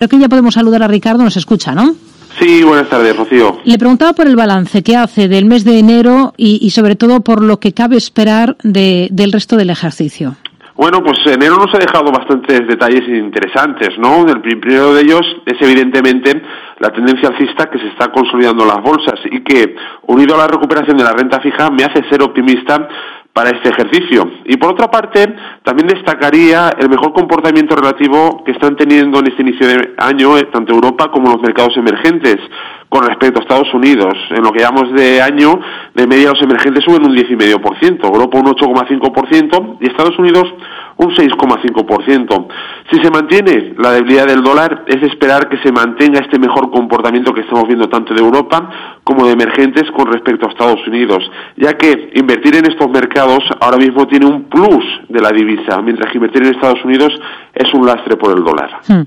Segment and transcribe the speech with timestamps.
[0.00, 1.92] Creo que ya podemos saludar a Ricardo, nos escucha, ¿no?
[2.38, 3.58] Sí, buenas tardes, Rocío.
[3.64, 7.44] Le preguntaba por el balance que hace del mes de enero y, sobre todo por
[7.44, 10.36] lo que cabe esperar del resto del ejercicio.
[10.74, 14.26] Bueno, pues enero nos ha dejado bastantes detalles interesantes, ¿no?
[14.26, 16.40] El primero de ellos es evidentemente
[16.78, 19.76] la tendencia alcista que se está consolidando en las bolsas y que,
[20.06, 22.88] unido a la recuperación de la renta fija, me hace ser optimista
[23.32, 24.30] para este ejercicio.
[24.44, 25.24] Y por otra parte,
[25.62, 30.48] también destacaría el mejor comportamiento relativo que están teniendo en este inicio de año eh,
[30.52, 32.36] tanto Europa como los mercados emergentes
[32.90, 34.12] con respecto a Estados Unidos.
[34.30, 35.58] En lo que llamamos de año,
[35.94, 40.44] de media los emergentes suben un 10,5%, Europa un 8,5% y Estados Unidos
[40.96, 42.46] un 6,5%.
[42.90, 47.32] Si se mantiene la debilidad del dólar, es esperar que se mantenga este mejor comportamiento
[47.32, 51.22] que estamos viendo tanto de Europa como de emergentes con respecto a Estados Unidos,
[51.56, 56.10] ya que invertir en estos mercados ahora mismo tiene un plus de la divisa, mientras
[56.10, 57.12] que invertir en Estados Unidos
[57.54, 58.80] es un lastre por el dólar.
[58.88, 59.02] Hmm.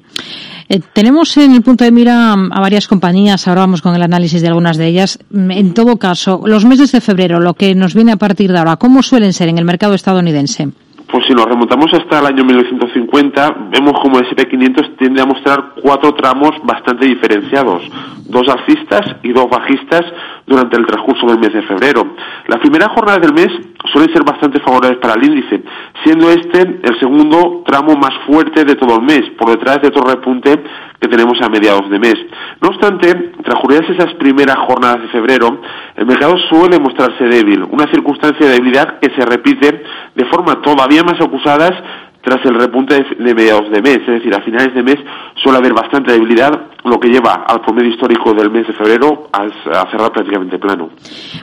[0.69, 4.41] Eh, tenemos en el punto de mira a varias compañías, ahora vamos con el análisis
[4.41, 5.19] de algunas de ellas.
[5.31, 8.75] En todo caso, los meses de febrero, lo que nos viene a partir de ahora,
[8.77, 10.69] ¿cómo suelen ser en el mercado estadounidense?
[11.13, 15.73] Pues si nos remontamos hasta el año 1950, vemos como el SP500 tiende a mostrar
[15.79, 17.83] cuatro tramos bastante diferenciados,
[18.25, 20.01] dos alcistas y dos bajistas
[20.47, 22.15] durante el transcurso del mes de febrero.
[22.47, 23.51] Las primeras jornadas del mes
[23.91, 25.61] suelen ser bastante favorables para el índice,
[26.03, 30.09] siendo este el segundo tramo más fuerte de todo el mes, por detrás de todo
[30.09, 30.63] repunte
[30.99, 32.15] que tenemos a mediados de mes.
[32.61, 35.59] No obstante, transcurridas esas primeras jornadas de febrero,
[35.95, 39.83] el mercado suele mostrarse débil, una circunstancia de debilidad que se repite
[40.15, 41.73] de forma todavía más acusadas
[42.23, 44.95] tras el repunte de mediados de mes, es decir, a finales de mes
[45.35, 46.51] suele haber bastante debilidad,
[46.85, 49.49] lo que lleva al promedio histórico del mes de febrero a,
[49.91, 50.89] cerrar prácticamente plano.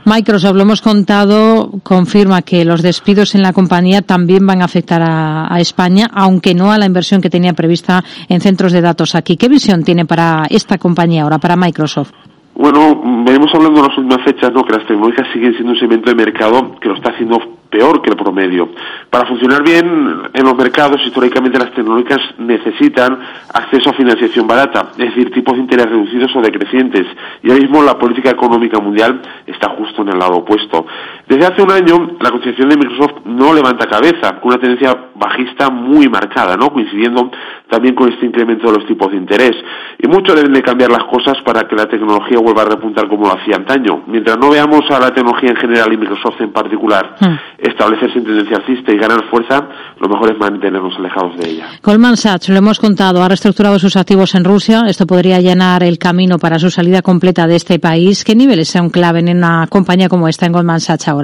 [0.06, 5.02] Microsoft, lo hemos contado, confirma que los despidos en la compañía también van a afectar
[5.02, 9.14] a, a España, aunque no a la inversión que tenía prevista en centros de datos
[9.14, 9.36] aquí.
[9.36, 12.12] ¿Qué visión tiene para esta compañía ahora, para Microsoft?
[12.54, 14.62] Bueno, venimos hablando en las últimas fechas, ¿no?
[14.64, 18.10] Que las tecnológicas siguen siendo un segmento de mercado que lo está haciendo peor que
[18.10, 18.68] el promedio.
[19.08, 23.18] Para funcionar bien en los mercados, históricamente las tecnológicas necesitan
[23.54, 27.06] acceso a financiación barata, es decir, tipos de interés reducidos o decrecientes.
[27.42, 30.86] Y ahora mismo la política económica mundial está justo en el lado opuesto.
[31.30, 35.70] Desde hace un año, la concesión de Microsoft no levanta cabeza, con una tendencia bajista
[35.70, 36.72] muy marcada, ¿no?
[36.72, 37.30] Coincidiendo
[37.68, 39.52] también con este incremento de los tipos de interés.
[40.00, 43.28] Y mucho deben de cambiar las cosas para que la tecnología vuelva a repuntar como
[43.28, 44.02] lo hacía antaño.
[44.08, 47.34] Mientras no veamos a la tecnología en general y Microsoft en particular hmm.
[47.58, 49.68] establecerse en tendencia alcista y ganar fuerza,
[50.00, 51.66] lo mejor es mantenernos alejados de ella.
[51.80, 54.82] Goldman Sachs, lo hemos contado, ha reestructurado sus activos en Rusia.
[54.88, 58.24] Esto podría llenar el camino para su salida completa de este país.
[58.24, 61.19] ¿Qué niveles son clave en una compañía como esta en Goldman Sachs ahora?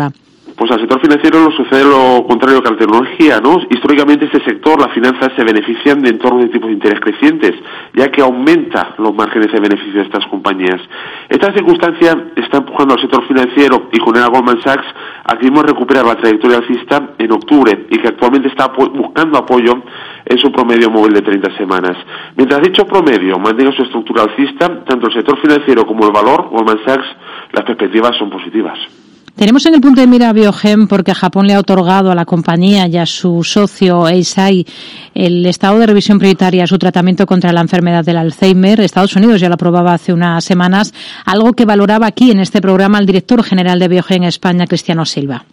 [0.56, 3.58] Pues al sector financiero lo sucede lo contrario que a la tecnología, ¿no?
[3.68, 7.52] Históricamente este sector, las finanzas se benefician de entornos de tipos de interés crecientes,
[7.92, 10.80] ya que aumenta los márgenes de beneficio de estas compañías.
[11.28, 14.86] Esta circunstancia está empujando al sector financiero y con a Goldman Sachs
[15.24, 19.82] a que recuperar la trayectoria alcista en octubre y que actualmente está buscando apoyo
[20.24, 21.98] en su promedio móvil de 30 semanas.
[22.34, 26.78] Mientras dicho promedio mantenga su estructura alcista, tanto el sector financiero como el valor, Goldman
[26.86, 27.06] Sachs,
[27.52, 29.05] las perspectivas son positivas.
[29.36, 32.86] Tenemos en el punto de mira Biogen porque Japón le ha otorgado a la compañía
[32.86, 34.66] y a su socio Eisai
[35.12, 38.80] el estado de revisión prioritaria a su tratamiento contra la enfermedad del Alzheimer.
[38.80, 40.94] Estados Unidos ya lo aprobaba hace unas semanas,
[41.26, 45.44] algo que valoraba aquí en este programa el director general de Biogen España, Cristiano Silva.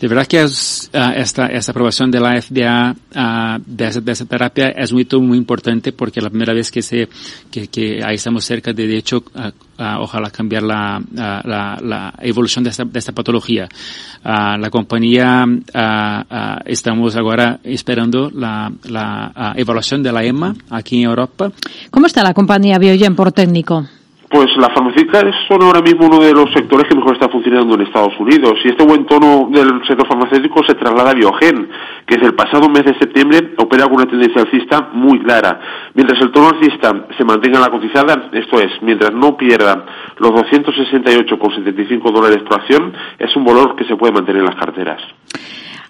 [0.00, 0.48] De verdad que uh,
[1.16, 5.38] esta, esta aprobación de la FDA uh, de, esa, de, esa, terapia es muy, muy
[5.38, 7.08] importante porque es la primera vez que
[7.50, 9.50] que, estamos cerca de, de hecho, uh,
[10.00, 13.68] ojalá cambiar la, la, la, evolución de esta, de esta patología.
[14.22, 15.46] la compañía,
[16.66, 21.50] estamos ahora esperando la, la evaluación de la EMA aquí en Europa.
[21.90, 23.86] ¿Cómo está la compañía Biogen por técnico?
[24.28, 27.82] Pues las farmacéuticas son ahora mismo uno de los sectores que mejor está funcionando en
[27.82, 31.68] Estados Unidos y este buen tono del sector farmacéutico se traslada a Biogen,
[32.04, 35.60] que desde el pasado mes de septiembre opera con una tendencia alcista muy clara.
[35.94, 39.86] Mientras el tono alcista se mantenga en la cotizada, esto es, mientras no pierda
[40.18, 45.02] los 268,75 dólares por acción, es un valor que se puede mantener en las carteras.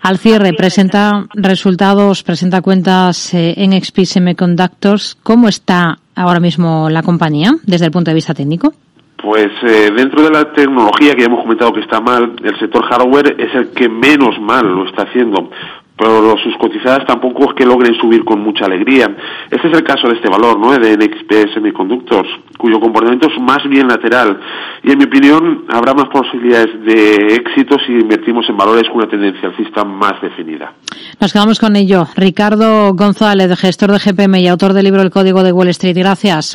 [0.06, 5.16] Al cierre, presenta resultados, presenta cuentas eh, en XP Semiconductors.
[5.20, 8.72] ¿Cómo está ahora mismo la compañía desde el punto de vista técnico?
[9.20, 12.84] Pues eh, dentro de la tecnología que ya hemos comentado que está mal, el sector
[12.84, 15.50] hardware es el que menos mal lo está haciendo.
[15.96, 19.16] Pero sus cotizadas tampoco es que logren subir con mucha alegría.
[19.50, 20.72] Este es el caso de este valor, ¿no?
[20.72, 22.28] De NXP Semiconductors,
[22.58, 24.38] cuyo comportamiento es más bien lateral.
[24.82, 29.08] Y en mi opinión, habrá más posibilidades de éxito si invertimos en valores con una
[29.08, 30.74] tendencia alcista más definida.
[31.20, 32.06] Nos quedamos con ello.
[32.14, 35.96] Ricardo González, gestor de GPM y autor del libro El Código de Wall Street.
[35.96, 36.44] Gracias.